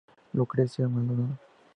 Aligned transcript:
Lucrecia 0.33 0.87
Maldonado. 0.89 1.37